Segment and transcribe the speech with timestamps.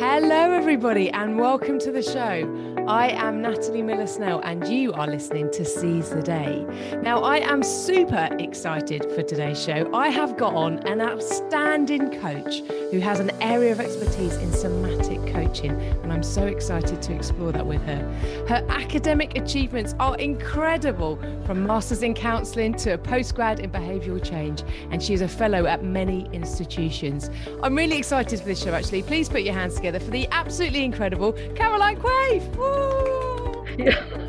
[0.00, 2.84] Hello, everybody, and welcome to the show.
[2.88, 6.64] I am Natalie Miller Snell, and you are listening to Seize the Day.
[7.02, 9.90] Now, I am super excited for today's show.
[9.92, 15.24] I have got on an outstanding coach who has an area of expertise in somatic
[15.32, 15.72] coaching,
[16.02, 18.44] and I'm so excited to explore that with her.
[18.48, 24.62] Her academic achievements are incredible, from Masters in Counselling to a postgrad in Behavioural Change,
[24.90, 27.30] and she is a fellow at many institutions.
[27.62, 29.02] I'm really excited for this show, actually.
[29.02, 32.00] Please put your hands together for the absolutely incredible Caroline.
[32.00, 33.66] Woo!
[33.78, 34.19] Yeah.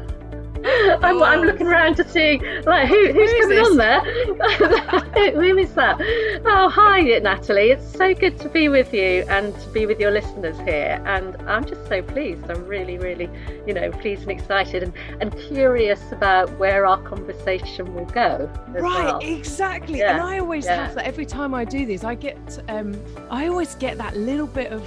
[1.03, 3.70] I'm, I'm looking around to see like who, who's Who coming this?
[3.70, 3.99] on there.
[5.31, 5.98] who is that?
[6.45, 7.71] Oh, hi, Natalie.
[7.71, 11.02] It's so good to be with you and to be with your listeners here.
[11.05, 12.49] And I'm just so pleased.
[12.49, 13.30] I'm really, really,
[13.67, 18.49] you know, pleased and excited and, and curious about where our conversation will go.
[18.70, 19.20] Right, well.
[19.20, 19.99] exactly.
[19.99, 20.85] Yeah, And I always yeah.
[20.85, 22.04] have that every time I do this.
[22.04, 22.38] I get,
[22.70, 24.84] um, I always get that little bit of,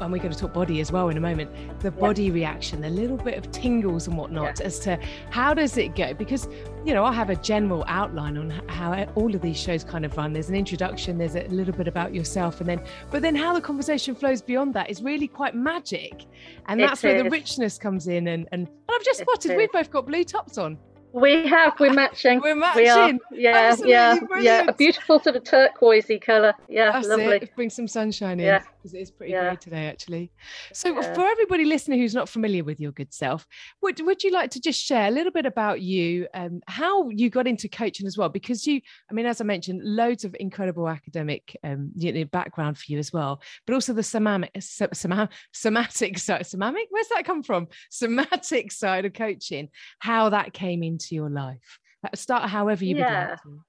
[0.00, 1.50] and we're going to talk body as well in a moment.
[1.80, 4.98] The body reaction, the little bit of tingles and whatnot, as to
[5.30, 6.12] how does it go?
[6.14, 6.48] Because
[6.84, 10.16] you know, I have a general outline on how all of these shows kind of
[10.16, 10.32] run.
[10.32, 13.60] There's an introduction, there's a little bit about yourself, and then, but then how the
[13.60, 16.24] conversation flows beyond that is really quite magic,
[16.66, 18.26] and It that's where the richness comes in.
[18.28, 19.56] And and, and I've just It spotted is.
[19.56, 20.78] we've both got blue tops on.
[21.12, 22.40] We have, we're matching.
[22.40, 24.64] We're We are, yeah, Absolutely yeah, yeah.
[24.68, 26.54] A beautiful sort of turquoisey colour.
[26.68, 27.36] Yeah, That's lovely.
[27.36, 27.56] it.
[27.56, 28.62] Bring some sunshine in Yeah.
[28.76, 29.48] because it is pretty Yeah.
[29.48, 30.30] grey today, actually.
[30.72, 31.14] So, Yeah.
[31.14, 33.46] for everybody listening who's not familiar with your good self,
[33.82, 37.28] would would you like to just share a little bit about you, um, how you
[37.30, 38.28] got into coaching as well?
[38.28, 42.78] Because you, I mean, as I mentioned, loads of incredible academic um, you know, background
[42.78, 46.86] for you as well, but also the somatic, so- soma- somatic side, somatic.
[46.90, 47.68] Where's that come from?
[47.90, 51.78] Somatic side of coaching, how that came into your life.
[52.14, 53.28] Start however you would Yeah.
[53.28, 53.64] like to.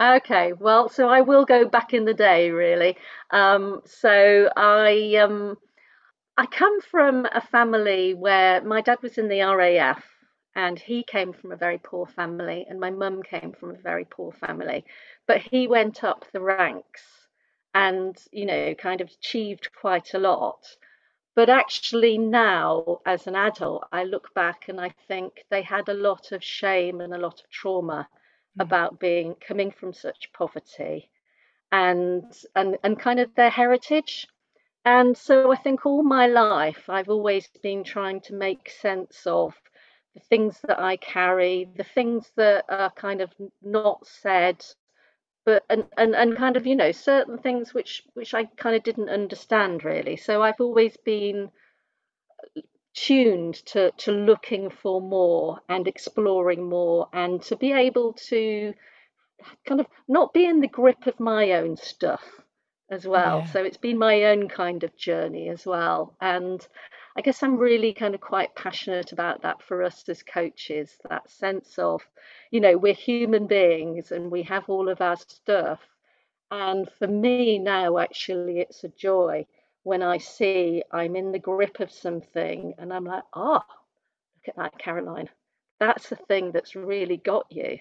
[0.00, 2.96] Okay, well, so I will go back in the day, really.
[3.30, 5.58] Um, so I um,
[6.38, 10.04] I come from a family where my dad was in the RAF,
[10.56, 14.06] and he came from a very poor family, and my mum came from a very
[14.06, 14.84] poor family,
[15.26, 17.28] but he went up the ranks,
[17.74, 20.64] and you know, kind of achieved quite a lot.
[21.34, 25.94] But actually, now as an adult, I look back and I think they had a
[25.94, 28.08] lot of shame and a lot of trauma
[28.58, 28.62] Mm.
[28.62, 31.10] about being coming from such poverty
[31.72, 32.24] and
[32.54, 34.26] and and kind of their heritage
[34.84, 39.54] and so i think all my life i've always been trying to make sense of
[40.14, 44.64] the things that i carry the things that are kind of not said
[45.44, 48.82] but and, and and kind of you know certain things which which i kind of
[48.82, 50.16] didn't understand really.
[50.16, 51.50] So i've always been
[52.94, 58.74] tuned to to looking for more and exploring more and to be able to
[59.66, 62.22] kind of not be in the grip of my own stuff
[62.90, 63.38] as well.
[63.38, 63.44] Yeah.
[63.46, 66.16] so it's been my own kind of journey as well.
[66.20, 66.66] And
[67.16, 71.28] i guess i'm really kind of quite passionate about that for us as coaches that
[71.30, 72.02] sense of
[72.50, 75.80] you know we're human beings and we have all of our stuff.
[76.52, 79.46] And for me now actually it's a joy
[79.84, 83.64] when i see i'm in the grip of something and i'm like ah
[84.36, 85.28] look at that caroline.
[85.78, 87.78] That's the thing that's really got you.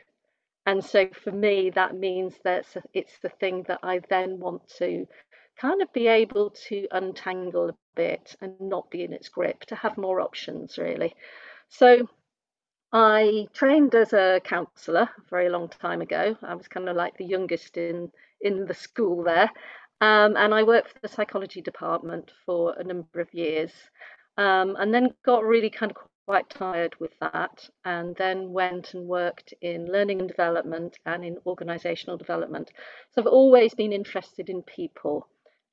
[0.66, 5.08] And so for me that means that it's the thing that i then want to
[5.60, 9.76] kind of be able to untangle a bit and not be in its grip to
[9.76, 11.14] have more options really.
[11.68, 12.08] So
[12.92, 16.36] i trained as a counsellor a very long time ago.
[16.42, 18.12] I was kind of like the youngest in
[18.42, 19.52] in the school there.
[20.02, 23.72] Um, and i worked for the psychology department for a number of years.
[24.38, 29.08] Um, and then got really kind of quite tired with that and then went and
[29.08, 32.72] worked in learning and development and in organizational development.
[33.12, 35.28] So i've always been interested in people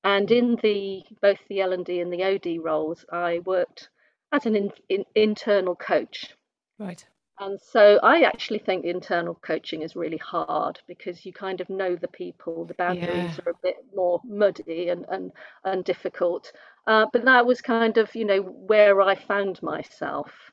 [0.07, 3.91] and in the both the l&d and the od roles i worked
[4.33, 6.35] as an in, in, internal coach
[6.79, 7.07] Right.
[7.39, 11.95] and so I actually think internal coaching is really hard because you kind of know
[11.97, 13.41] the people, the boundaries Yeah.
[13.45, 15.33] are a bit more muddy and, and,
[15.65, 16.53] and difficult.
[16.87, 20.51] Uh, but that was kind of, you know, where I found myself.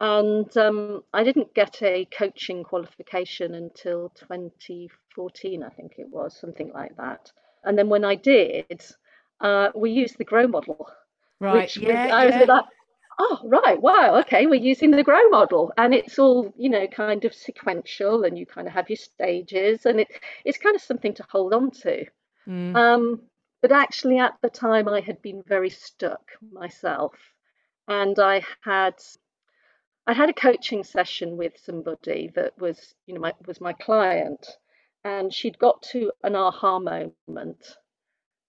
[0.00, 6.72] And um, I didn't get a coaching qualification until 2014, I think it was, something
[6.72, 7.32] like that.
[7.64, 8.84] And then when I did,
[9.40, 10.88] uh, we used the GROW model
[11.40, 11.62] Right.
[11.62, 12.14] which was, yeah.
[12.14, 12.44] I was yeah.
[12.44, 12.64] like,
[13.18, 17.24] oh right, wow, okay, we're using the grow model, and it's all you know, kind
[17.24, 20.08] of sequential, and you kind of have your stages, and it
[20.44, 22.06] it's kind of something to hold on to.
[22.48, 22.76] Mm.
[22.76, 23.22] Um,
[23.62, 27.14] but actually, at the time, I had been very stuck myself,
[27.88, 28.94] and I had
[30.06, 34.46] I had a coaching session with somebody that was you know my, was my client,
[35.04, 37.76] and she'd got to an aha moment.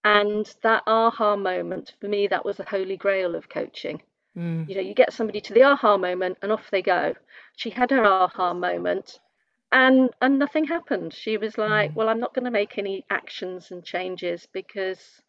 [0.04, 4.02] And that aha moment, for me, that was the holy grail of coaching.
[4.38, 4.70] Mm.
[4.70, 7.16] You know, you get somebody to the aha moment and off they go.
[7.56, 9.20] She had her aha moment
[9.72, 11.14] and and nothing happened.
[11.14, 11.96] She was like, Mm.
[11.96, 15.22] Well, I'm not going to make any actions and changes because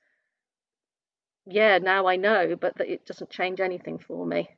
[1.47, 4.49] yeah, now I know, but that it doesn't change anything for me.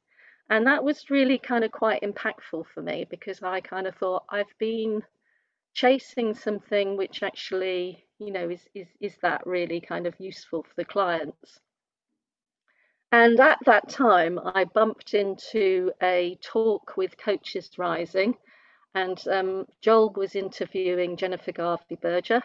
[0.51, 4.25] And that was really kind of quite impactful for me because I kind of thought
[4.31, 5.03] I've been
[5.81, 10.75] chasing something which actually, you know, is is is that really kind of useful for
[10.77, 11.61] the clients?
[13.13, 18.35] And at that time, I bumped into a talk with Coaches Rising,
[18.95, 22.43] and um, Joel was interviewing Jennifer Garvey Berger,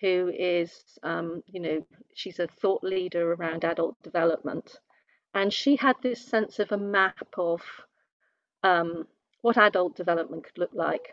[0.00, 0.72] who is,
[1.04, 4.80] um, you know, she's a thought leader around adult development.
[5.34, 7.62] And she had this sense of a map of
[8.64, 9.06] um,
[9.42, 11.12] what adult development could look like.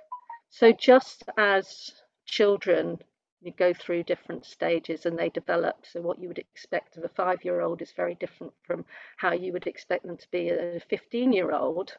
[0.55, 3.01] So, just as children
[3.41, 5.83] you go through different stages and they develop.
[5.83, 8.85] So, what you would expect of a five year old is very different from
[9.17, 11.97] how you would expect them to be at a 15 year old.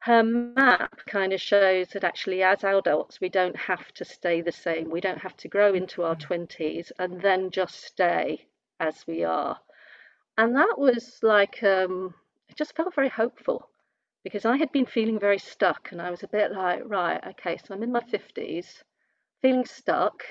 [0.00, 4.52] Her map kind of shows that actually, as adults, we don't have to stay the
[4.52, 4.90] same.
[4.90, 8.48] We don't have to grow into our 20s and then just stay
[8.78, 9.58] as we are.
[10.36, 12.14] And that was like, um,
[12.50, 13.70] it just felt very hopeful
[14.24, 17.58] because I had been feeling very stuck and I was a bit like, right, okay,
[17.58, 18.82] so I'm in my 50s
[19.42, 20.24] feeling stuck.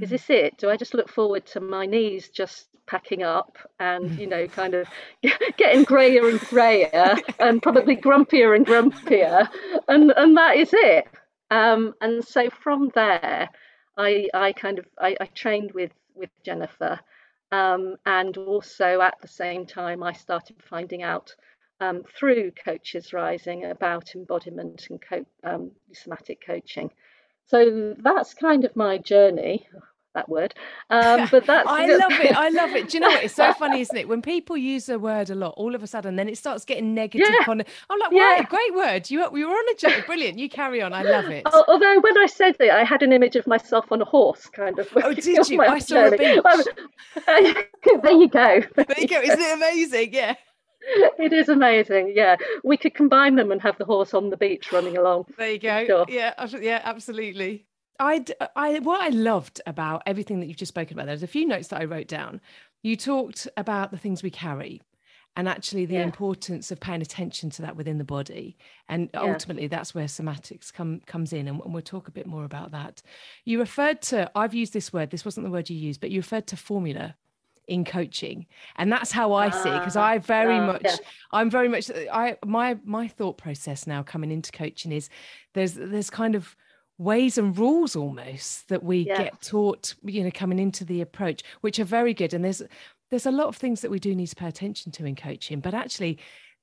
[0.00, 0.10] Is Mm.
[0.10, 0.56] this it?
[0.58, 4.74] Do I just look forward to my knees just packing up and, you know, kind
[4.74, 4.88] of
[5.56, 9.48] getting grayer and grayer and probably grumpier and grumpier?
[9.88, 11.08] And, and that is it.
[11.50, 13.48] Um, and so from there,
[13.96, 17.00] I, I kind of I, I trained with, with Jennifer.
[17.52, 21.34] Um, and also at the same time, I started finding out
[21.80, 26.90] um, through Coaches Rising about embodiment and co- um, somatic coaching.
[27.46, 29.66] So that's kind of my journey.
[30.14, 30.54] That word,
[30.90, 31.68] um, but that's.
[31.68, 32.36] I love it.
[32.36, 32.88] I love it.
[32.88, 33.24] Do you know what?
[33.24, 34.06] It's so funny, isn't it?
[34.08, 36.94] When people use a word a lot, all of a sudden, then it starts getting
[36.94, 37.28] negative.
[37.28, 37.44] Yeah.
[37.44, 38.22] Kind of, I'm like, Yeah.
[38.22, 39.10] right, great word.
[39.10, 40.06] You you were on a joke.
[40.06, 40.38] Brilliant.
[40.38, 40.92] You carry on.
[40.92, 41.44] I love it.
[41.52, 44.46] Al- Although when I said it, I had an image of myself on a horse,
[44.46, 44.88] kind of.
[45.02, 45.60] Oh, did you?
[45.62, 46.42] I saw a beach.
[47.26, 48.62] There you go.
[48.76, 49.20] There you go.
[49.20, 50.14] Isn't it amazing?
[50.14, 50.34] Yeah.
[51.18, 52.12] It is amazing.
[52.14, 55.26] Yeah, we could combine them and have the horse on the beach running along.
[55.38, 55.86] There you go.
[55.86, 56.06] Sure.
[56.08, 57.66] Yeah, yeah, absolutely.
[58.00, 58.24] I,
[58.56, 61.68] I, what I loved about everything that you've just spoken about, there's a few notes
[61.68, 62.40] that I wrote down.
[62.82, 64.82] You talked about the things we carry
[65.36, 66.02] and actually the Yeah.
[66.02, 68.56] importance of paying attention to that within the body.
[68.88, 69.20] And Yeah.
[69.22, 71.48] ultimately, that's where somatics come comes in.
[71.48, 73.02] And, and we'll talk a bit more about that.
[73.44, 76.20] You referred to, I've used this word, this wasn't the word you used, but you
[76.20, 77.16] referred to formula
[77.66, 78.46] in coaching
[78.76, 80.96] and that's how i see it because Ah, i very ah, much yeah.
[81.32, 85.08] i'm very much i my my thought process now coming into coaching is
[85.54, 86.54] there's there's kind of
[86.98, 89.16] ways and rules almost that we Yeah.
[89.24, 92.62] get taught you know coming into the approach which are very good and there's
[93.10, 95.60] there's a lot of things that we do need to pay attention to in coaching
[95.60, 96.18] but actually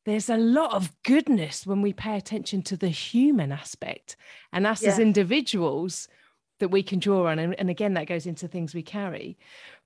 [0.06, 4.16] there's a lot of goodness when we pay attention to the human aspect
[4.54, 6.08] and us as individuals
[6.62, 9.38] that we can draw on and, and again that goes into things we carry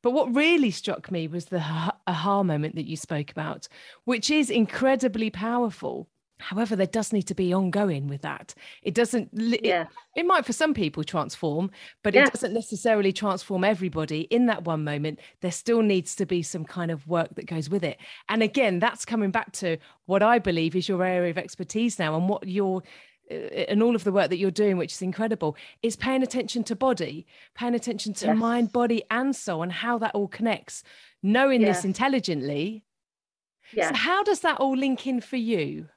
[0.03, 1.59] but what really struck me was the
[2.07, 3.67] aha moment that you spoke about
[4.03, 6.07] which is incredibly powerful
[6.39, 9.85] however there does need to be ongoing with that it doesn't it- Yeah,
[10.17, 11.71] it might for some people transform,
[12.03, 12.23] but Yeah.
[12.25, 15.19] it doesn't necessarily transform everybody in that one moment.
[15.41, 17.97] There still needs to be some kind of work that goes with it.
[18.29, 19.77] And again, that's coming back to
[20.07, 22.81] what I believe is your area of expertise now and what you're uh,
[23.29, 26.75] and all of the work that you're doing, which is incredible, is paying attention to
[26.75, 28.37] body, paying attention to Yes.
[28.39, 30.83] mind, body, and soul, and how that all connects.
[31.23, 32.83] Knowing this intelligently.
[33.71, 33.89] yeah.
[33.89, 35.89] So, how does that all link in for you?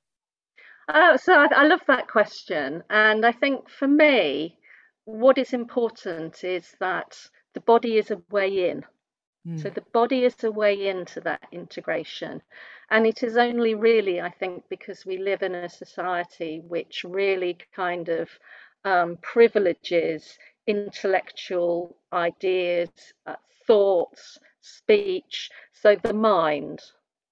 [0.88, 4.58] Uh, so I, I love that question, and I think for me,
[5.04, 7.18] what is important is that
[7.54, 8.84] the body is a way in.
[9.54, 12.42] So Mm, the body is a way into that integration.
[12.90, 17.58] And it is only really, I think, because we live in a society which really
[17.74, 18.28] kind of
[18.84, 22.90] um, privileges intellectual ideas,
[23.26, 26.80] uh, thoughts, speech, so the mind.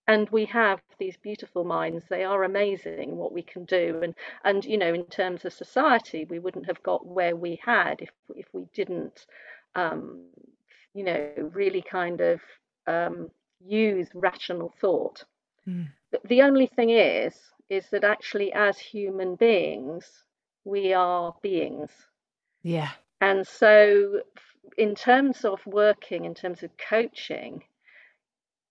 [0.08, 2.04] And we have these beautiful minds.
[2.08, 4.00] They are amazing what we can do.
[4.02, 8.00] And and you know, in terms of society, we wouldn't have got where we had
[8.00, 9.26] if if we didn't
[9.74, 10.24] um,
[10.94, 12.40] you know, really kind of
[12.86, 15.24] um, use rational thought.
[15.66, 20.24] Mm, But the only thing is, is that actually, as human beings,
[20.64, 21.90] we are beings.
[22.62, 22.90] yeah.
[23.20, 24.22] And so,
[24.76, 27.64] in terms of working, in terms of coaching,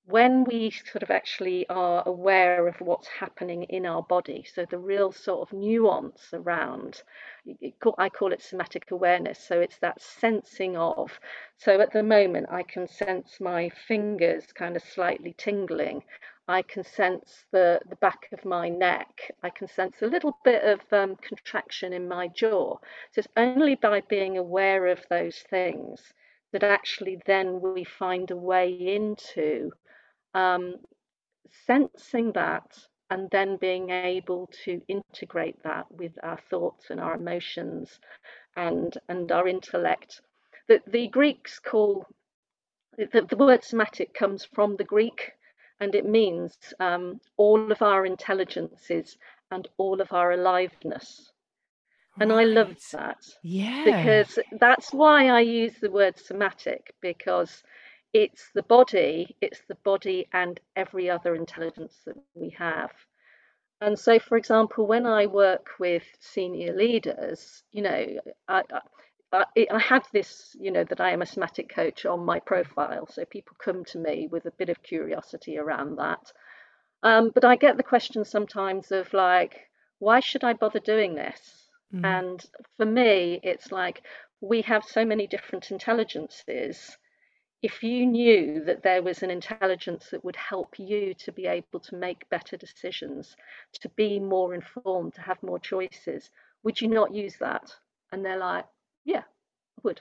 [0.07, 4.77] when we sort of actually are aware of what's happening in our body, so the
[4.77, 7.01] real sort of nuance around,
[7.97, 9.39] I call it somatic awareness.
[9.39, 11.19] So it's that sensing of.
[11.57, 16.03] So at the moment, I can sense my fingers kind of slightly tingling.
[16.47, 19.31] I can sense the, the back of my neck.
[19.41, 22.77] I can sense a little bit of um, contraction in my jaw.
[23.11, 26.13] So it's only by being aware of those things
[26.51, 29.71] that actually then we find a way into
[30.35, 30.75] um,
[31.65, 32.77] sensing that
[33.09, 37.99] and then being able to integrate that with our thoughts and our emotions
[38.55, 40.21] and and our intellect.
[40.67, 42.05] The, the Greeks call
[42.97, 45.31] the, the word somatic comes from the Greek
[45.79, 49.17] and it means um, all of our intelligences
[49.51, 51.31] and all of our aliveness.
[52.19, 52.41] And right.
[52.41, 53.17] I love that.
[53.43, 53.83] Yeah.
[53.83, 57.61] Because that's why I use the word somatic, because
[58.15, 62.91] it's the body, it's the body and every other intelligence that we have.
[63.81, 68.05] And so, for example, when I work with senior leaders, you know,
[68.47, 68.61] I,
[69.33, 73.05] I, I have this, you know, that I am a somatic coach on my profile.
[73.07, 76.31] So people come to me with a bit of curiosity around that.
[77.03, 79.59] Um, but I get the question sometimes of like,
[79.99, 81.67] why should I bother doing this?
[81.93, 82.05] Mm.
[82.05, 82.45] And
[82.77, 84.03] for me, it's like
[84.39, 86.97] we have so many different intelligences
[87.65, 91.79] if you knew that there was an intelligence that would help you to be able
[91.79, 93.35] to make better decisions,
[93.81, 96.29] to be more informed, to have more choices,
[96.61, 97.73] would you not use that?
[98.11, 98.65] And they're like,
[99.03, 99.23] yeah,
[99.77, 99.99] I would.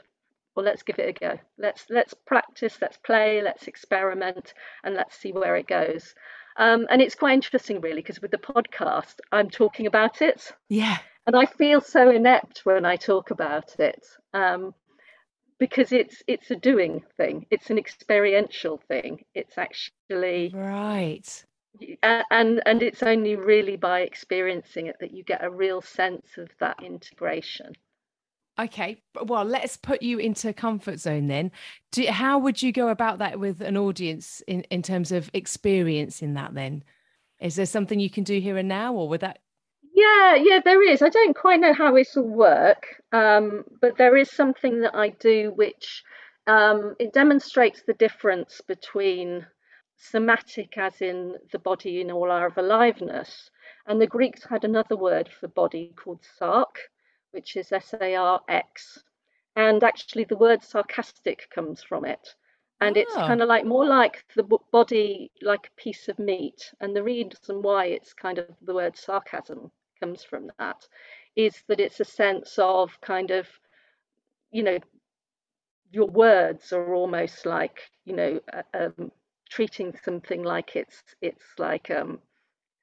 [0.55, 1.39] Well, let's give it a go.
[1.57, 4.53] Let's let's practice, let's play, let's experiment,
[4.85, 6.15] and let's see where it goes.
[6.59, 10.53] Um, and it's quite interesting, really, because with the podcast, I'm talking about it.
[10.69, 10.99] Yeah.
[11.27, 14.07] And I feel so inept when I talk about it.
[14.35, 14.75] Um,
[15.59, 17.47] because it's it's a doing thing.
[17.51, 19.25] It's an experiential thing.
[19.35, 21.45] It's actually right.
[22.03, 26.49] and and it's only really by experiencing it that you get a real sense of
[26.61, 27.73] that integration.
[28.59, 31.51] Okay well let's put you into comfort zone then.
[31.93, 36.35] Do, how would you go about that with an audience in in terms of experiencing
[36.35, 36.85] that then?
[37.41, 39.41] Is there something you can do here and now or would that
[39.95, 41.03] yeah, yeah, there is.
[41.03, 45.11] I don't quite know how this will work, um, but there is something that I
[45.11, 46.03] do which
[46.47, 49.47] um, it demonstrates the difference between
[49.97, 53.51] somatic, as in the body in all our aliveness,
[53.87, 56.77] and the Greeks had another word for body called sark,
[57.31, 59.03] which is S A R X,
[59.57, 62.35] and actually the word sarcastic comes from it
[62.81, 63.01] and oh.
[63.01, 67.03] it's kind of like more like the body like a piece of meat and the
[67.03, 69.71] reason why it's kind of the word sarcasm
[70.05, 70.89] comes from that
[71.37, 73.49] is that it's a sense of kind of,
[74.53, 74.79] you know,
[75.91, 78.41] your words are almost like, you know,
[78.75, 79.11] um,
[79.49, 82.19] treating something like it's it's like um,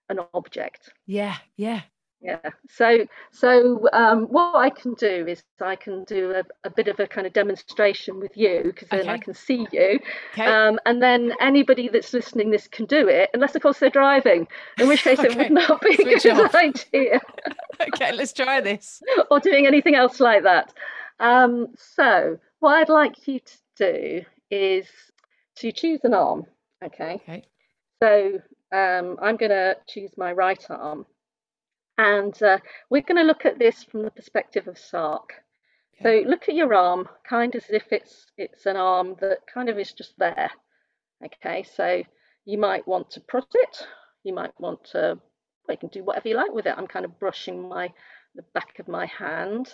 [0.10, 0.92] an object.
[1.06, 1.82] Yeah, yeah
[2.22, 2.38] yeah
[2.70, 7.00] so so um, what i can do is i can do a, a bit of
[7.00, 9.10] a kind of demonstration with you because then okay.
[9.10, 10.00] i can see you
[10.34, 10.46] okay.
[10.46, 14.48] um, and then anybody that's listening this can do it unless of course they're driving
[14.78, 15.30] in which case okay.
[15.30, 16.56] it would not be Switch a good off.
[16.56, 17.20] idea
[17.82, 20.74] okay let's try this or doing anything else like that
[21.20, 24.88] um, so what i'd like you to do is
[25.56, 26.46] to choose an arm
[26.84, 27.44] okay okay
[28.02, 28.40] so
[28.72, 31.06] um, i'm going to choose my right arm
[32.02, 32.58] and uh,
[32.90, 35.34] we're going to look at this from the perspective of Sark.
[35.94, 36.24] Okay.
[36.24, 39.70] So look at your arm, kind of as if it's it's an arm that kind
[39.70, 40.50] of is just there.
[41.24, 42.02] Okay, so
[42.46, 43.86] you might want to prod it.
[44.24, 45.20] You might want to,
[45.68, 46.74] well, you can do whatever you like with it.
[46.76, 47.94] I'm kind of brushing my
[48.34, 49.68] the back of my hand,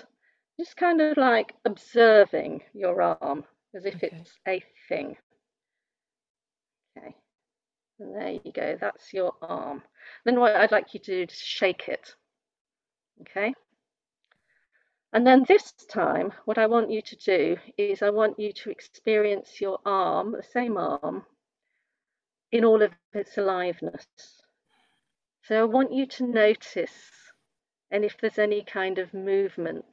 [0.59, 4.09] just kind of like observing your arm as if okay.
[4.11, 5.15] it's a thing.
[6.97, 7.15] Okay,
[7.99, 8.77] and there you go.
[8.79, 9.83] That's your arm.
[10.25, 12.15] Then what I'd like you to do is shake it.
[13.21, 13.53] Okay.
[15.13, 18.69] And then this time, what I want you to do is I want you to
[18.69, 21.25] experience your arm, the same arm,
[22.51, 24.05] in all of its aliveness.
[25.43, 27.11] So I want you to notice
[27.89, 29.85] and if there's any kind of movement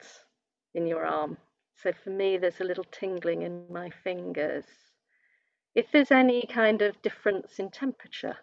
[0.73, 1.37] in your arm.
[1.81, 4.65] So for me, there's a little tingling in my fingers.
[5.75, 8.37] If there's any kind of difference in temperature,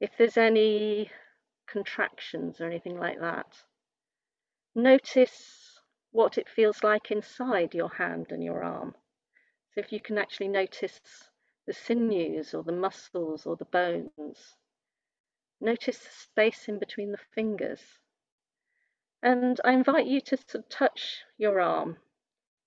[0.00, 1.10] if there's any
[1.72, 3.46] contractions or anything like that.
[4.74, 8.94] Notice what it feels like inside your hand and your arm.
[9.74, 11.00] So if you can actually notice
[11.66, 14.56] the sinews or the muscles or the bones,
[15.60, 17.80] notice the space in between the fingers.
[19.22, 20.36] And I invite you to
[20.68, 21.96] touch your arm,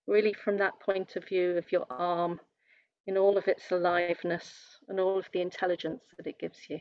[0.07, 2.39] really from that point of view of your arm
[3.07, 6.79] in all of its aliveness and all of the intelligence that it gives you.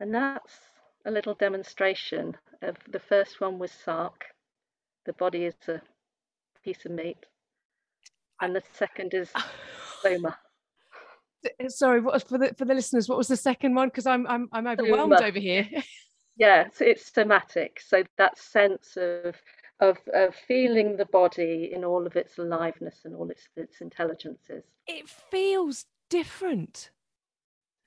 [0.00, 0.52] And that's
[1.04, 4.24] a little demonstration of the first one was sark.
[5.06, 5.80] The body is a
[6.64, 7.18] piece of meat.
[8.40, 9.30] And the second is
[10.00, 10.36] soma.
[11.68, 13.08] Sorry, what was for the for the listeners?
[13.08, 13.88] What was the second one?
[13.88, 15.28] Because I'm I'm I'm overwhelmed soma.
[15.28, 15.68] over here.
[16.36, 17.80] yeah, so it's somatic.
[17.84, 19.34] So that sense of
[19.82, 24.62] of, of feeling the body in all of its aliveness and all its its intelligences.
[24.86, 26.90] It feels different.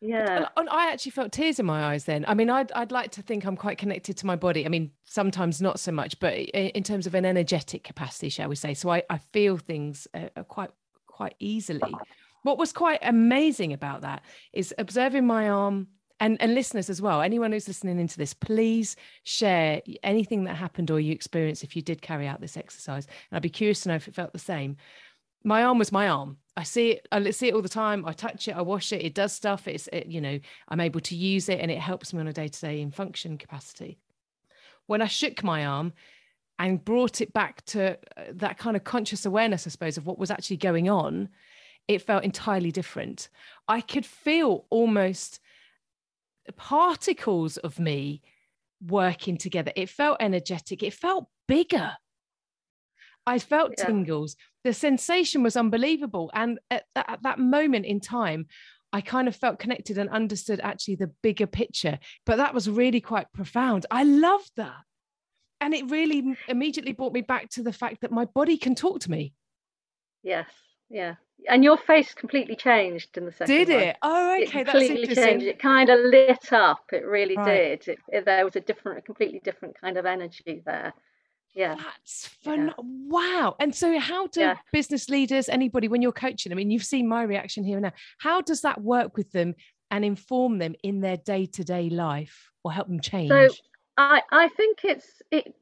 [0.01, 0.49] Yeah.
[0.57, 2.25] And I actually felt tears in my eyes then.
[2.27, 4.65] I mean, I'd, I'd like to think I'm quite connected to my body.
[4.65, 8.55] I mean, sometimes not so much, but in terms of an energetic capacity, shall we
[8.55, 8.73] say.
[8.73, 10.69] So I, I feel things uh, uh, quite
[11.07, 11.95] quite easily.
[12.43, 14.21] What was quite amazing about that
[14.53, 15.87] is observing my arm
[16.19, 17.21] and, and listeners as well.
[17.21, 21.81] Anyone who's listening into this, please share anything that happened or you experienced if you
[21.81, 23.05] did carry out this exercise.
[23.05, 24.77] And I'd be curious to know if it felt the same
[25.45, 26.37] my arm was my arm.
[26.57, 27.07] I see it.
[27.11, 28.05] I see it all the time.
[28.05, 28.55] I touch it.
[28.55, 29.05] I wash it.
[29.05, 29.67] It does stuff.
[29.67, 32.33] It's it, you know I'm able to use it, and it helps me on a
[32.33, 33.99] day to day in function capacity.
[34.87, 35.93] When I shook my arm
[36.57, 40.17] and brought it back to uh, that kind of conscious awareness, I suppose, of what
[40.17, 41.29] was actually going on,
[41.87, 43.29] it felt entirely different.
[43.67, 45.39] I could feel almost
[46.53, 48.21] particles of me
[48.85, 49.71] working together.
[49.75, 50.83] It felt energetic.
[50.83, 51.93] It felt bigger.
[53.25, 53.85] I felt yeah.
[53.85, 54.35] tingles.
[54.63, 56.29] The sensation was unbelievable.
[56.33, 58.47] And at that, at that moment in time,
[58.93, 61.99] I kind of felt connected and understood actually the bigger picture.
[62.25, 63.85] But that was really quite profound.
[63.91, 64.77] I loved that.
[65.59, 68.99] And it really immediately brought me back to the fact that my body can talk
[69.01, 69.33] to me.
[70.21, 70.47] Yes.
[70.89, 71.15] Yeah.
[71.47, 73.97] And your face completely changed in the second Did it?
[73.99, 74.11] One.
[74.11, 74.61] Oh, okay.
[74.61, 75.45] It completely changed.
[75.45, 76.85] It kind of lit up.
[76.91, 77.79] It really right.
[77.81, 77.87] did.
[77.87, 80.93] It, it, there was a different, a completely different kind of energy there
[81.55, 82.73] yeah that's fun yeah.
[82.77, 84.55] wow and so how do yeah.
[84.71, 87.93] business leaders anybody when you're coaching i mean you've seen my reaction here and now
[88.19, 89.55] how does that work with them
[89.89, 93.47] and inform them in their day-to-day life or help them change so
[93.97, 95.55] i i think it's it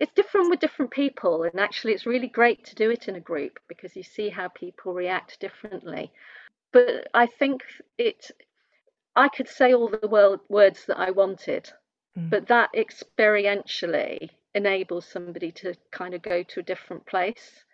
[0.00, 3.20] it's different with different people and actually it's really great to do it in a
[3.20, 6.10] group because you see how people react differently.
[6.72, 7.62] But i think
[7.98, 8.30] it
[9.14, 11.70] i could say all the world, words that i wanted
[12.16, 12.30] mm.
[12.30, 17.64] but that experientially enables somebody to kind of go to a different place.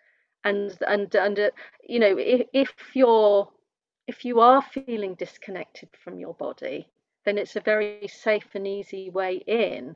[0.43, 1.49] And and and uh,
[1.87, 3.49] you know if, if you're
[4.07, 6.87] if you are feeling disconnected from your body
[7.25, 9.95] then it's a very safe and easy way in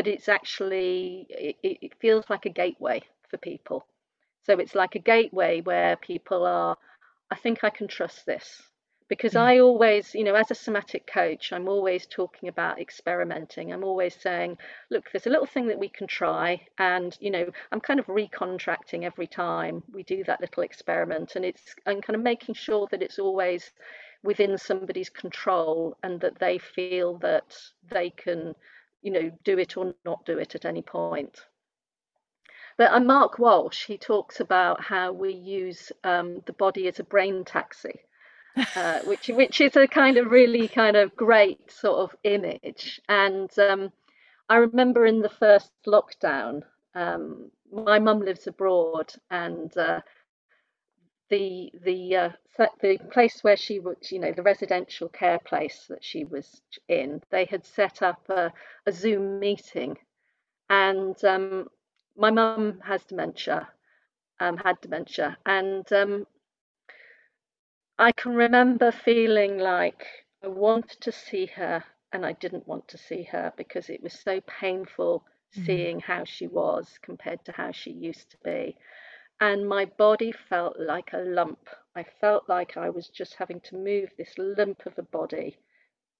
[0.00, 3.84] but it's actually it, it feels like a gateway for people
[4.46, 6.74] so it's like a gateway where people are
[7.30, 8.62] i think i can trust this
[9.10, 9.40] because mm.
[9.40, 13.72] I always, you know, as a somatic coach, I'm always talking about experimenting.
[13.72, 14.56] I'm always saying,
[14.88, 16.64] look, there's a little thing that we can try.
[16.78, 21.34] And, you know, I'm kind of recontracting every time we do that little experiment.
[21.34, 23.72] And it's, I'm kind of making sure that it's always
[24.22, 27.56] within somebody's control and that they feel that
[27.90, 28.54] they can,
[29.02, 31.40] you know, do it or not do it at any point.
[32.76, 37.04] But uh, Mark Walsh, he talks about how we use um, the body as a
[37.04, 38.00] brain taxi
[38.76, 43.00] uh, which which is a kind of really kind of great sort of image.
[43.08, 43.92] And um,
[44.48, 46.62] I remember in the first lockdown,
[46.94, 50.00] um, my mum lives abroad, and uh,
[51.30, 52.30] the the uh,
[52.82, 57.22] the place where she was, you know, the residential care place that she was in,
[57.30, 58.52] they had set up a,
[58.86, 59.96] a Zoom meeting,
[60.68, 61.68] and um,
[62.16, 63.68] my mum has dementia,
[64.40, 66.26] um, had dementia, and um,
[67.98, 70.06] I can remember feeling like
[70.42, 74.14] I wanted to see her and I didn't want to see her because it was
[74.14, 75.24] so painful
[75.56, 75.66] mm.
[75.66, 78.76] seeing how she was compared to how she used to be.
[79.40, 81.68] And my body felt like a lump.
[81.96, 85.56] I felt like I was just having to move this lump of a body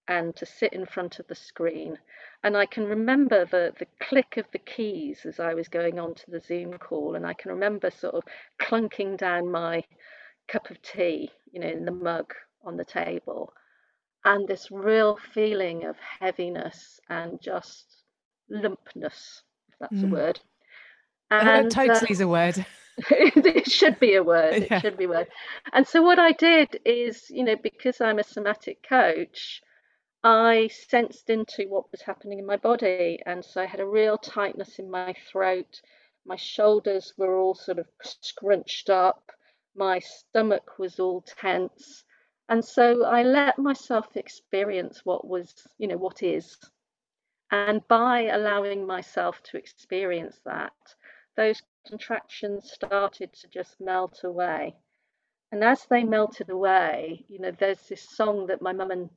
[0.09, 1.98] and to sit in front of the screen.
[2.42, 6.14] And I can remember the, the click of the keys as I was going on
[6.14, 7.14] to the Zoom call.
[7.14, 8.24] And I can remember sort of
[8.61, 9.85] clunking down my
[10.48, 13.52] cup of tea, you know, in the mug on the table,
[14.24, 18.02] and this real feeling of heaviness and just
[18.50, 20.04] lumpness, if that's mm.
[20.04, 20.40] a word.
[21.30, 22.66] And, totally uh, is a word.
[23.11, 24.66] it should be a word.
[24.70, 24.76] Yeah.
[24.76, 25.29] It should be a word.
[25.72, 29.62] And so what I did is, you know, because I'm a somatic coach,
[30.22, 33.20] I sensed into what was happening in my body.
[33.24, 35.81] And so I had a real tightness in my throat.
[36.26, 39.33] My shoulders were all sort of scrunched up
[39.74, 42.05] my stomach was all tense.
[42.48, 46.59] And so I let myself experience what was, you know, what is.
[47.50, 50.72] And by allowing myself to experience that,
[51.37, 54.76] those contractions started to just melt away.
[55.52, 59.10] And as they melted away, you know, there's this song that my mum and,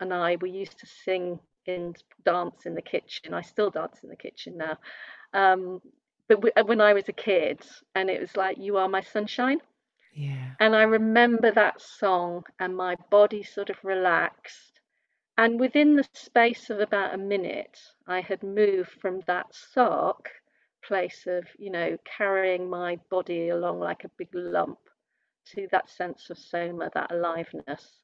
[0.00, 3.34] and I we used to sing and dance in the kitchen.
[3.34, 4.78] I still dance in the kitchen now.
[5.32, 5.80] Um,
[6.28, 7.60] but w- when I was a kid,
[7.94, 9.60] and it was like, You are my sunshine.
[10.14, 10.52] Yeah.
[10.60, 14.80] And I remember that song, and my body sort of relaxed.
[15.36, 20.30] And within the space of about a minute, I had moved from that sark
[20.86, 24.78] place of, you know, carrying my body along like a big lump
[25.54, 28.00] to that sense of soma, that aliveness.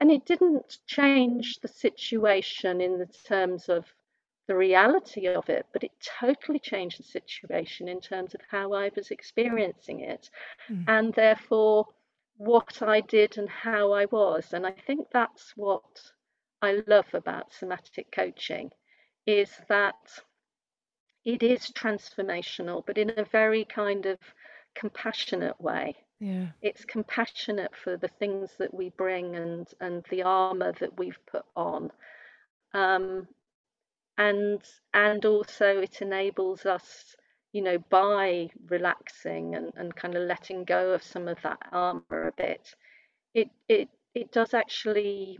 [0.00, 3.84] And it didn't change the situation in the terms of
[4.46, 8.90] the reality of it, but it totally changed the situation in terms of how I
[8.94, 10.28] was experiencing it
[10.70, 10.84] mm.
[10.86, 11.86] and therefore
[12.36, 14.52] what I did and how I was.
[14.52, 15.84] And I think that's what
[16.60, 18.70] I love about somatic coaching
[19.26, 19.94] is that
[21.24, 24.18] it is transformational, but in a very kind of
[24.74, 25.96] compassionate way.
[26.20, 26.46] Yeah.
[26.62, 31.44] It's compassionate for the things that we bring and and the armor that we've put
[31.56, 31.90] on.
[32.72, 33.28] Um,
[34.16, 37.16] and and also it enables us,
[37.52, 42.28] you know, by relaxing and, and kind of letting go of some of that armor
[42.28, 42.74] a bit,
[43.34, 45.38] it it it does actually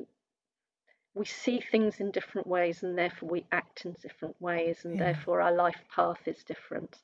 [1.14, 5.12] we see things in different ways and therefore we act in different ways and yeah.
[5.12, 6.98] therefore our life path is different.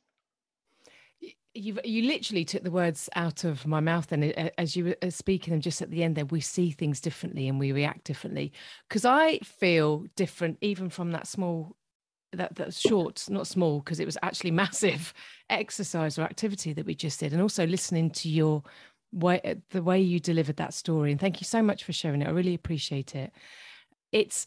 [1.55, 4.25] You you literally took the words out of my mouth and
[4.57, 7.49] as you were uh, speaking them just at the end there we see things differently
[7.49, 8.53] and we react differently.
[8.89, 11.77] Because i feel different even from that small
[12.33, 15.13] that that short not small because it was actually massive
[15.51, 18.63] exercise or activity that we just did and also listening to your
[19.13, 21.11] way the way you delivered that story.
[21.11, 22.29] And thank you so much for sharing it.
[22.29, 23.33] I really appreciate it
[24.13, 24.47] it's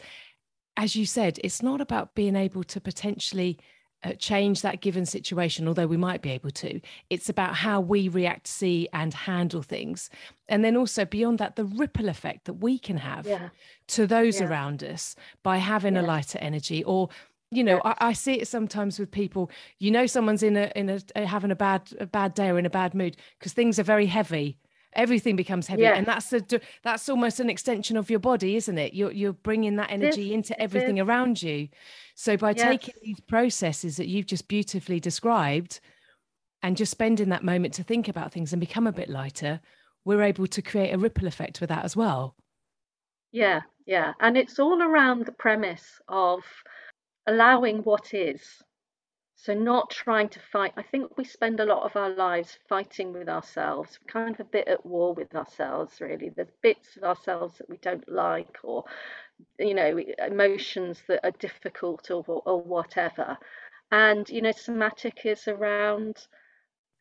[0.77, 3.57] as you said it's not about being able to potentially
[4.03, 6.81] uh, change that given situation, although we might be able to.
[7.09, 10.09] It's about how we react, see, and handle things.
[10.49, 13.49] And then also beyond that, the ripple effect that we can have yeah.
[13.87, 14.47] to those yeah.
[14.47, 16.01] around us by having yeah.
[16.01, 17.09] a lighter energy or
[17.49, 20.89] you know I, I, see it sometimes with people you know someone's in a in
[20.89, 23.83] a having a bad a bad day or in a bad mood because things are
[23.83, 24.57] very heavy
[24.95, 26.41] everything becomes heavy and that's a
[26.83, 28.93] that's almost an extension of your body isn't it?
[28.93, 31.69] You're you're bringing that energy yes, into everything around you.
[32.15, 32.61] So by yes.
[32.61, 35.79] taking these processes that you've just beautifully described
[36.61, 39.59] and just spending that moment to think about things and become a bit lighter
[40.05, 42.35] we're able to create a ripple effect with that as well.
[43.31, 44.13] Yeah yeah.
[44.19, 46.43] And it's all around the premise of
[47.27, 48.41] allowing what is
[49.43, 50.71] so, not trying to fight.
[50.77, 54.45] I think we spend a lot of our lives fighting with ourselves, kind of a
[54.45, 56.29] bit at war with ourselves, really.
[56.29, 58.85] There's bits of ourselves that we don't like, or,
[59.59, 63.37] you know, emotions that are difficult, or, or whatever.
[63.91, 66.25] And, you know, somatic is around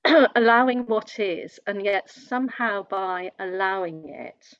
[0.34, 4.58] allowing what is, and yet somehow by allowing it,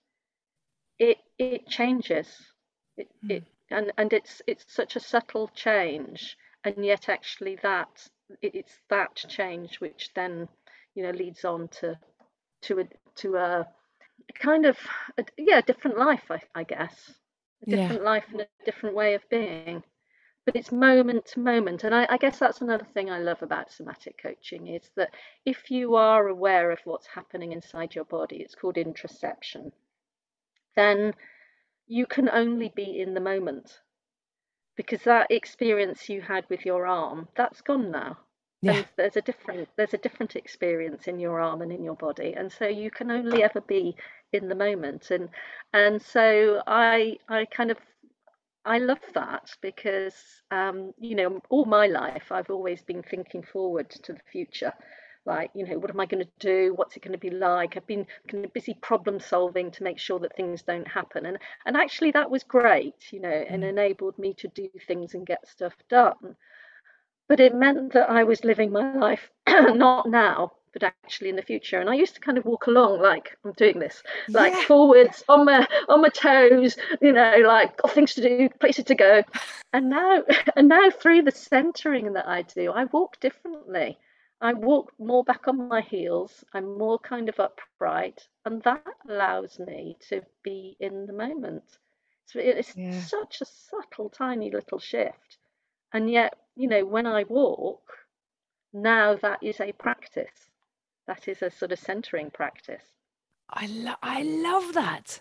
[1.01, 2.29] it it changes.
[2.97, 3.31] It, mm.
[3.33, 8.09] it and and it's it's such a subtle change and yet actually that
[8.41, 10.49] it's that change which then
[10.95, 11.99] you know leads on to
[12.63, 12.85] to a
[13.17, 13.67] to a
[14.35, 14.79] kind of
[15.19, 17.13] a, yeah different life I, I guess.
[17.67, 18.11] A different yeah.
[18.11, 19.85] life and a different way of being.
[20.45, 21.85] But it's moment to moment.
[21.85, 25.11] And I, I guess that's another thing i love about somatic coaching is that
[25.45, 29.71] if you are aware of what's happening inside your body it's called interoception
[30.75, 31.15] then
[31.87, 33.79] you can only be in the moment
[34.77, 38.19] because that experience you had with your arm that's gone now.
[38.63, 38.77] Yeah.
[38.77, 42.35] and there's a different there's a different experience in your arm and in your body.
[42.37, 43.97] And so you can only ever be
[44.33, 45.11] in the moment.
[45.11, 45.29] And
[45.73, 47.79] and so i i kind of
[48.65, 53.89] i love that because um you know all my life i've always been thinking forward
[53.91, 54.73] to the future
[55.25, 56.73] like you know what am i going to do?
[56.75, 57.77] What's it going to be like?
[57.77, 61.27] I've been kind of busy problem solving to make sure that things don't happen.
[61.27, 63.69] And and actually that was great you know and mm.
[63.69, 66.37] enabled me to do things and get stuff done.
[67.29, 71.43] But it meant that i was living my life not now but actually in the
[71.43, 71.79] future.
[71.81, 74.65] And i used to kind of walk along like i'm doing this like yeah.
[74.65, 78.95] forwards on my on my toes you know like got things to do places to
[78.95, 79.23] go.
[79.75, 80.23] And now
[80.57, 83.97] and now through the centering that i do i walk differently
[84.43, 86.45] I walk more back on my heels.
[86.53, 91.79] I'm more kind of upright, and that allows me to be in the moment.
[92.27, 93.01] So it's yeah.
[93.03, 95.39] such a subtle, tiny little shift,
[95.93, 97.83] and yet, you know, when I walk,
[98.73, 100.51] now that is a practice.
[101.07, 102.83] That is a sort of centering practice.
[103.49, 105.21] I lo- I love that.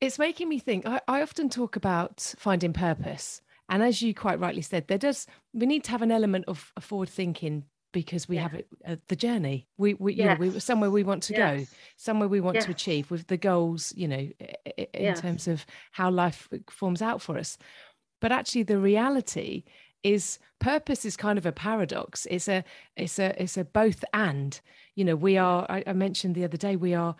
[0.00, 0.86] It's making me think.
[0.86, 5.26] I, I often talk about finding purpose, and as you quite rightly said, there does
[5.52, 9.16] we need to have an element of forward thinking because we have it, uh, the
[9.16, 9.66] journey.
[9.76, 10.38] We, we yes.
[10.38, 11.60] you know, we somewhere we want to yes.
[11.60, 12.64] go, somewhere we want yes.
[12.66, 14.28] to achieve with the goals, you know,
[14.94, 17.58] in terms of how life forms out for us.
[18.20, 19.64] But actually, the reality
[20.02, 22.26] is purpose is kind of a paradox.
[22.30, 22.64] It's a
[22.96, 24.60] it's a it's a both and.
[24.96, 25.66] You know, we are.
[25.68, 27.16] I, I mentioned the other day we are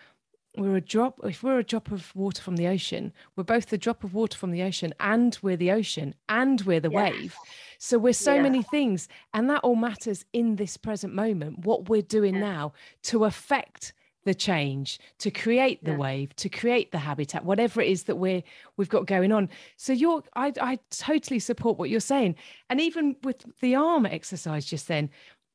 [0.57, 3.79] we're a drop if we're a drop of water from the ocean we're both the
[3.79, 7.13] drop of water from the ocean and we're the ocean and we're the yes.
[7.13, 7.37] wave
[7.79, 8.43] so we're so yeah.
[8.43, 12.41] many things and that all matters in this present moment what we're doing yeah.
[12.41, 13.93] now to affect
[14.25, 15.97] the change to create the yeah.
[15.97, 18.43] wave to create the habitat whatever it is that we're
[18.77, 22.35] we've got going on so you're I, I totally support what you're saying
[22.69, 25.11] and even with the arm exercise just then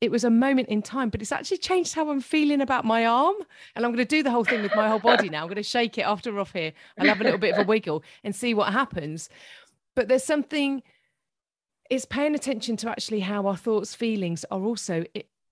[0.06, 3.06] it was a moment in time, but it's actually changed how I'm feeling about my
[3.06, 3.36] arm.
[3.76, 5.42] And I'm going to do the whole thing with my whole body now.
[5.42, 6.72] I'm going to shake it after we're off here.
[6.98, 9.30] I'll have a little bit of a wiggle and see what happens.
[9.96, 10.84] But there's something,
[11.90, 15.04] it's paying attention to actually how our thoughts, feelings are also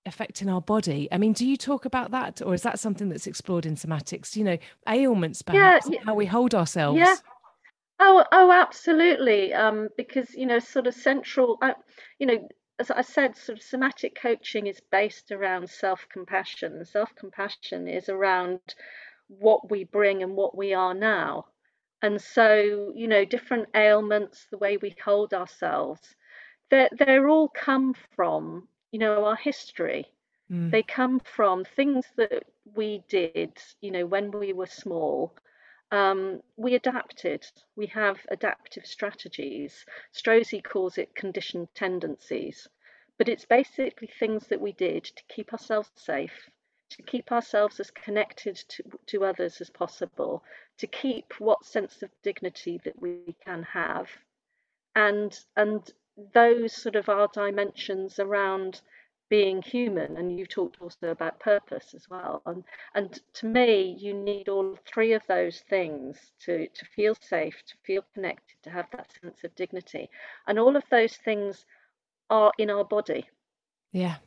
[0.06, 1.08] affecting our body.
[1.12, 4.36] I mean, do you talk about that, or is that something that's explored in somatics?
[4.36, 7.00] You know, ailments, perhaps, yeah, how we hold ourselves.
[7.00, 7.16] Yeah.
[8.00, 9.54] Oh, oh, absolutely.
[9.54, 11.58] Um, because you know, sort of central.
[11.62, 11.74] Uh,
[12.20, 12.48] you know,
[12.80, 16.84] as I said, sort of somatic coaching is based around self compassion.
[16.86, 18.60] Self compassion is around
[19.28, 21.46] what we bring and what we are now.
[22.02, 26.16] And so, you know, different ailments, the way we hold ourselves,
[26.70, 30.12] they're, they're all come from, you know, our history.
[30.52, 30.72] Mm.
[30.72, 32.44] They come from things that
[32.76, 35.34] we did, you know, when we were small
[35.94, 37.46] um, we adapted.
[37.76, 39.86] We have adaptive strategies.
[40.12, 42.68] Strozzi calls it conditioned tendencies,
[43.20, 46.50] but it's basically things that we did to keep ourselves safe,
[46.90, 50.44] to keep ourselves as connected to, to others as possible,
[50.80, 54.08] to keep what sense of dignity that we can have,
[54.96, 55.94] and and
[56.34, 58.82] those sort of our dimensions around
[59.34, 62.44] being human and you talked also about purpose as well.
[62.46, 67.56] And and to me you need all three of those things to to feel safe
[67.66, 70.08] to feel connected to have that sense of dignity.
[70.46, 71.66] And all of those things
[72.30, 73.28] are in our body.
[73.92, 74.18] Yeah.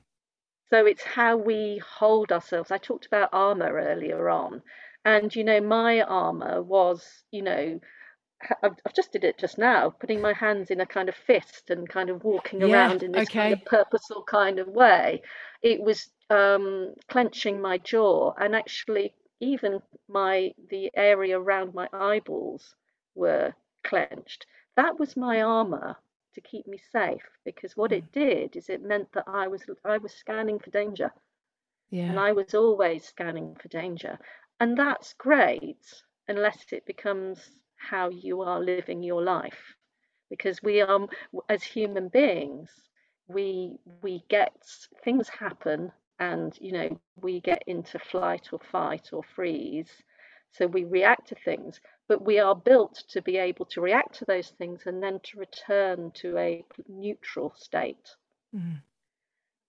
[0.70, 2.72] So it's how we hold ourselves.
[2.72, 4.60] I talked about armor earlier on.
[5.04, 7.78] And you know my armor was you know
[8.62, 11.88] I've, just did it just now, putting my hands in a kind of fist and
[11.88, 13.40] kind of walking yeah, around in this okay.
[13.40, 15.22] kind of purposeful kind of way.
[15.62, 22.74] It was um, clenching my jaw, and actually, even my the area around my eyeballs
[23.14, 24.46] were clenched.
[24.76, 25.96] That was my armor
[26.34, 29.96] to keep me safe, because what it did is it meant that I was I
[29.98, 31.10] was scanning for danger,
[31.90, 32.10] yeah.
[32.10, 34.18] and I was always scanning for danger,
[34.60, 39.76] and that's great unless it becomes how you are living your life.
[40.30, 41.06] Because we are
[41.48, 42.70] as human beings
[43.28, 44.52] we we get
[45.04, 49.90] things happen and you know we get into flight or fight or freeze.
[50.52, 54.24] So we react to things but we are built to be able to react to
[54.24, 58.16] those things and then to return to a neutral state.
[58.54, 58.80] Mm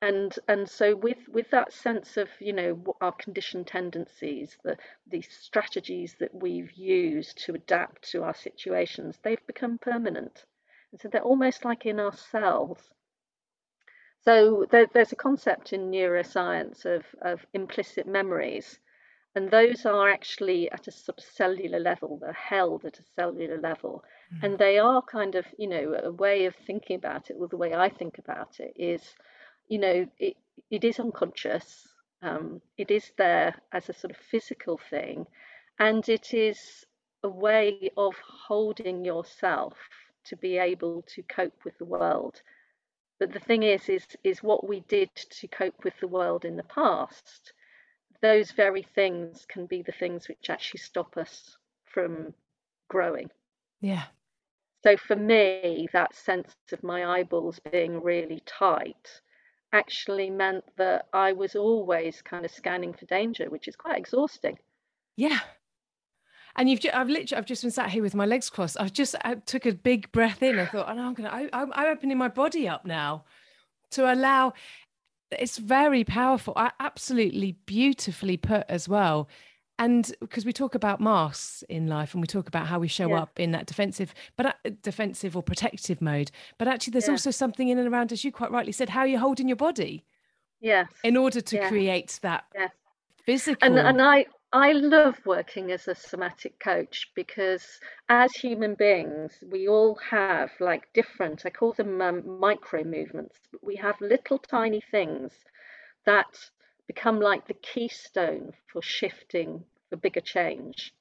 [0.01, 5.21] and and so with with that sense of you know our conditioned tendencies the the
[5.21, 10.45] strategies that we've used to adapt to our situations they've become permanent.
[10.91, 12.91] And so they're almost like in our cells
[14.23, 18.79] so there, there's a concept in neuroscience of of implicit memories.
[19.35, 22.17] And those are actually at a sort of cellular level.
[22.17, 24.03] They're held at a cellular level.
[24.33, 24.43] Mm.
[24.43, 27.55] and they are kind of you know a way of thinking about it or the
[27.55, 29.15] way i think about it is
[29.67, 30.37] you know, it,
[30.69, 31.87] it is unconscious.
[32.21, 35.27] Um, it is there as a sort of physical thing,
[35.79, 36.85] and it is
[37.23, 38.15] a way of
[38.47, 39.77] holding yourself
[40.25, 42.41] to be able to cope with the world.
[43.19, 46.55] But the thing is, is is what we did to cope with the world in
[46.55, 47.53] the past.
[48.21, 52.33] Those very things can be the things which actually stop us from
[52.89, 53.29] growing.
[53.81, 54.05] Yeah.
[54.83, 59.21] So for me, that sense of my eyeballs being really tight
[59.73, 64.57] actually meant that I was always kind of scanning for danger, which is quite exhausting.
[65.15, 65.39] Yeah.
[66.55, 68.77] And you've, I've literally, I've just been sat here with my legs crossed.
[68.79, 70.57] I've just, I took a big breath in.
[70.57, 73.25] I thought, oh, no, I'm gonna, I, I'm, I'm opening my body up now
[73.91, 74.53] to allow.
[75.31, 76.53] It's very powerful.
[76.55, 79.27] I absolutely beautifully put as well
[79.79, 83.09] and because we talk about masks in life and we talk about how we show
[83.09, 83.21] yeah.
[83.21, 87.13] up in that defensive but uh, defensive or protective mode but actually there's yeah.
[87.13, 90.03] also something in and around as you quite rightly said how you're holding your body
[90.59, 91.67] yeah in order to yeah.
[91.67, 92.71] create that yes.
[93.25, 99.33] physical and, and i i love working as a somatic coach because as human beings
[99.51, 104.81] we all have like different i call them um, micro movements we have little tiny
[104.91, 105.31] things
[106.05, 106.49] that
[106.87, 110.93] become like the keystone for shifting for bigger change.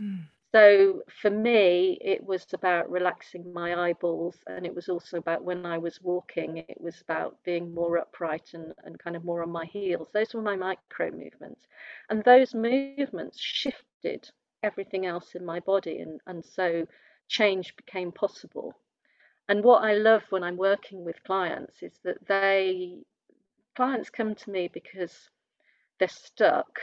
[0.00, 0.24] Mm.
[0.54, 5.66] So for me, it was about relaxing my eyeballs, and it was also about when
[5.66, 9.50] I was walking, it was about being more upright and, and kind of more on
[9.50, 10.08] my heels.
[10.12, 11.66] Those were my micro movements.
[12.08, 14.30] And those movements shifted
[14.62, 16.86] everything else in my body, and, and so
[17.26, 18.74] change became possible.
[19.48, 22.98] And what I love when I'm working with clients is that they,
[23.74, 25.30] clients come to me because
[25.98, 26.80] they're stuck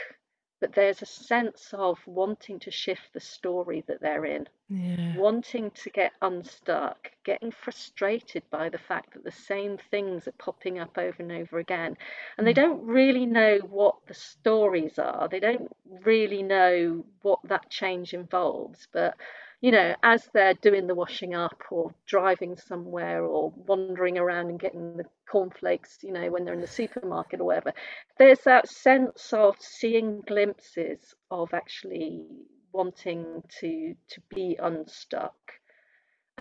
[0.62, 5.18] but there's a sense of wanting to shift the story that they're in, yeah.
[5.18, 10.78] wanting to get unstuck, getting frustrated by the fact that the same things are popping
[10.78, 11.98] up over and over again.
[12.38, 12.58] And they mm.
[12.58, 18.88] don't really know what the stories are, they don't really know what that change involves.
[18.94, 19.16] But
[19.62, 24.60] you know, as they're doing the washing up or driving somewhere or wandering around and
[24.60, 27.74] getting the cornflakes, you know, when they're in the supermarket or whatever,
[28.18, 32.26] there's that sense of seeing glimpses of actually
[32.74, 35.36] wanting to to be unstuck.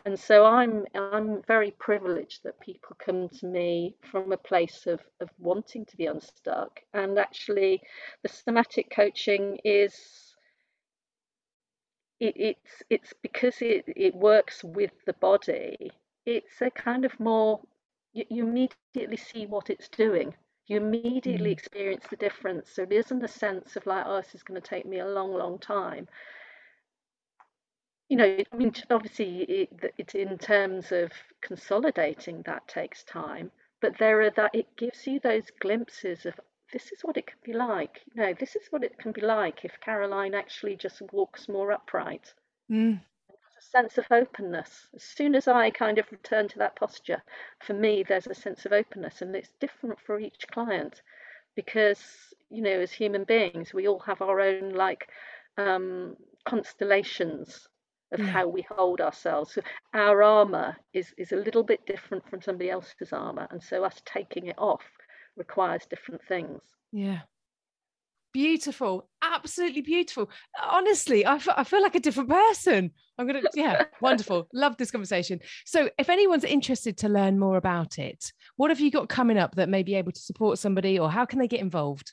[0.06, 5.00] And so I'm I'm very privileged that people come to me from a place of,
[5.20, 6.80] of wanting to be unstuck.
[6.94, 7.83] And actually
[8.22, 10.30] the somatic coaching is
[12.20, 15.90] it, it's it's because it, it works with the body
[16.26, 17.61] it's a kind of more
[18.12, 20.35] you, you immediately see what it's doing.
[20.66, 21.52] You immediately mm.
[21.52, 22.70] experience the difference.
[22.70, 25.09] So it isn't a sense of like oh this is going to take me a
[25.09, 26.09] long long time.
[28.09, 33.98] You know i mean obviously it, it's in terms of consolidating that takes time but
[33.98, 36.35] there are that it gives you those glimpses of
[36.72, 38.00] this is what it can be like.
[38.14, 41.72] You know, this is what it can be like if Caroline actually just walks more
[41.72, 42.33] upright.
[42.70, 43.00] Mm.
[43.30, 44.87] a sense of openness.
[44.94, 47.22] As soon as I kind of return to that posture,
[47.66, 51.02] for me, there's a sense of openness, and it's different for each client
[51.56, 52.00] because,
[52.48, 55.09] you know, as human beings, we all have our own like
[55.59, 57.68] um, constellations
[58.12, 58.26] of yeah.
[58.26, 59.54] how we hold ourselves.
[59.54, 59.62] So
[59.94, 64.00] our armor is is a little bit different from somebody else's armor, and so us
[64.04, 64.83] taking it off
[65.40, 66.61] requires different things.
[66.92, 67.22] Yeah.
[68.33, 70.31] Beautiful, absolutely beautiful.
[70.62, 72.92] Honestly, I, f- I feel like a different person.
[73.18, 74.46] I'm gonna, yeah, wonderful.
[74.55, 75.40] Love this conversation.
[75.66, 79.57] So, if anyone's interested to learn more about it, what have you got coming up
[79.57, 82.12] that may be able to support somebody, or how can they get involved?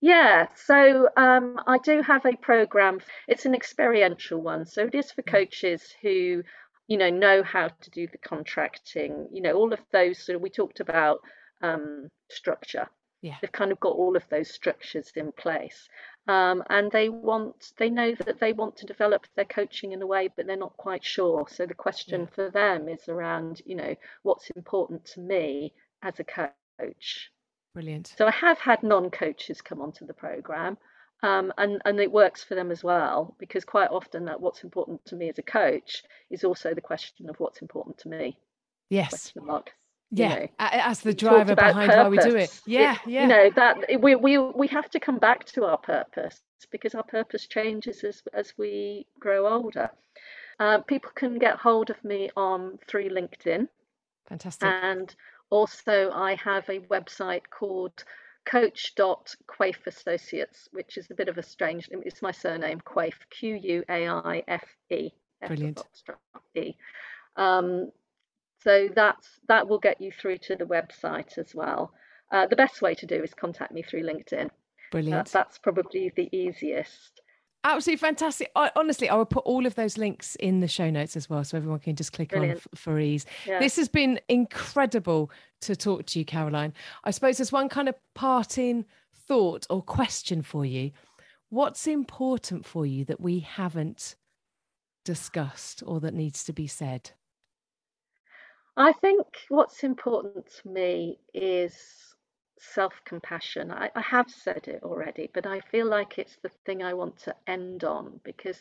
[0.00, 3.00] Yeah, so um, I do have a program.
[3.28, 6.42] It's an experiential one, so it is for coaches who,
[6.88, 9.28] you know, know how to do the contracting.
[9.30, 10.18] You know, all of those.
[10.24, 11.20] So we talked about
[11.62, 12.88] um, structure.
[13.22, 13.36] Yeah.
[13.40, 15.88] They've kind of got all of those structures in place.
[16.26, 20.06] Um, and they want they know that they want to develop their coaching in a
[20.06, 22.26] way but they're not quite sure so the question yeah.
[22.34, 27.30] for them is around you know what's important to me as a coach
[27.74, 30.78] brilliant so i have had non-coaches come onto the program
[31.22, 35.04] um, and and it works for them as well because quite often that what's important
[35.04, 38.38] to me as a coach is also the question of what's important to me
[38.88, 39.72] yes question mark
[40.16, 41.96] yeah know, as the driver behind purpose.
[41.96, 42.60] why we do it.
[42.66, 46.40] yeah yeah you know that we, we we have to come back to our purpose
[46.70, 49.90] because our purpose changes as as we grow older.
[50.60, 53.66] Uh, people can get hold of me on through linkedin.
[54.28, 54.68] Fantastic.
[54.68, 55.14] And
[55.50, 58.04] also i have a website called
[58.44, 65.12] coach.quaife associates which is a bit of a strange name it's my surname quaife q-u-a-i-f-e
[65.46, 65.82] brilliant.
[66.54, 66.74] e.
[67.36, 67.90] Um,
[68.64, 71.92] so that's that will get you through to the website as well.
[72.32, 74.48] Uh, the best way to do is contact me through LinkedIn.
[74.90, 75.28] Brilliant.
[75.28, 77.20] Uh, that's probably the easiest.
[77.62, 78.50] Absolutely fantastic.
[78.56, 81.44] I, honestly, I will put all of those links in the show notes as well,
[81.44, 82.58] so everyone can just click Brilliant.
[82.58, 83.24] on f- for ease.
[83.46, 83.58] Yeah.
[83.58, 85.30] This has been incredible
[85.62, 86.74] to talk to you, Caroline.
[87.04, 88.84] I suppose there's one kind of parting
[89.26, 90.90] thought or question for you.
[91.48, 94.16] What's important for you that we haven't
[95.04, 97.12] discussed or that needs to be said?
[98.76, 101.74] I think what's important to me is
[102.58, 103.70] self compassion.
[103.70, 107.18] I, I, have said it already, but I feel like it's the thing I want
[107.20, 108.60] to end on because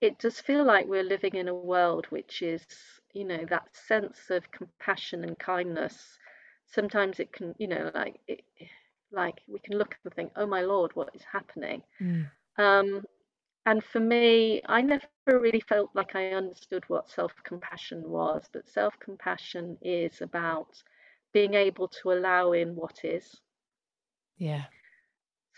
[0.00, 2.64] it does feel like we're living in a world which is,
[3.12, 6.18] you know, that sense of compassion and kindness.
[6.66, 8.42] Sometimes it can, you know, like it,
[9.12, 11.82] like we can look and think, oh my lord, what is happening?
[12.00, 12.28] Mm.
[12.58, 13.04] Um,
[13.66, 18.68] and for me, I never really felt like I understood what self compassion was, but
[18.68, 20.82] self compassion is about
[21.32, 23.40] being able to allow in what is.
[24.36, 24.64] Yeah.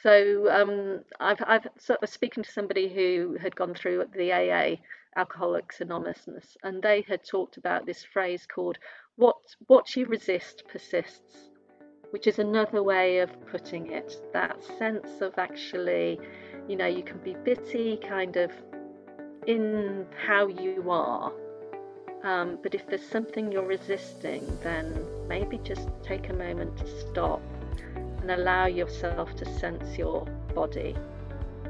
[0.03, 4.77] So um, I've I've sort of speaking to somebody who had gone through the AA
[5.17, 8.79] Alcoholics Anonymous, and they had talked about this phrase called
[9.17, 9.37] "what
[9.67, 11.51] what you resist persists."
[12.11, 14.17] which is another way of putting it.
[14.33, 16.19] That sense of actually,
[16.69, 18.51] you know, you can be bitty kind of
[19.47, 21.33] in how you are.
[22.25, 27.41] Um, but if there's something you're resisting, then maybe just take a moment to stop
[28.21, 30.97] and allow yourself to sense your body